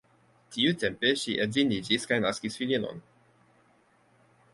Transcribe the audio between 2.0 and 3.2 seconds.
kaj naskis filinon.